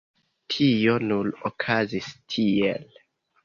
[0.53, 2.93] Tio nur okazis tiel.